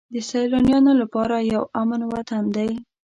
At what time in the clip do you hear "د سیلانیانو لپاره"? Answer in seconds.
0.13-1.35